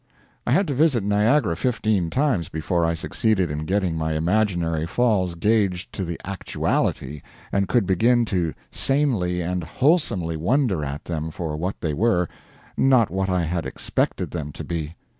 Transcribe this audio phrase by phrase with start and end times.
[0.47, 5.35] I had to visit Niagara fifteen times before I succeeded in getting my imaginary Falls
[5.35, 11.55] gauged to the actuality and could begin to sanely and wholesomely wonder at them for
[11.55, 12.27] what they were,
[12.75, 14.95] not what I had expected them to be.